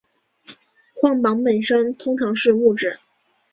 [0.95, 2.97] 晃板本身通常是木制。